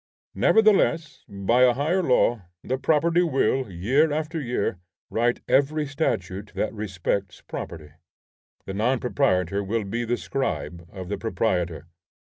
Nevertheless, 0.33 1.23
by 1.29 1.61
a 1.61 1.73
higher 1.73 2.01
law, 2.01 2.41
the 2.63 2.79
property 2.79 3.21
will, 3.21 3.69
year 3.71 4.11
after 4.11 4.41
year, 4.41 4.79
write 5.11 5.41
every 5.47 5.85
statute 5.85 6.53
that 6.55 6.73
respects 6.73 7.41
property. 7.41 7.91
The 8.65 8.73
non 8.73 8.99
proprietor 8.99 9.63
will 9.63 9.83
be 9.83 10.03
the 10.03 10.17
scribe 10.17 10.87
of 10.91 11.07
the 11.07 11.19
proprietor. 11.19 11.85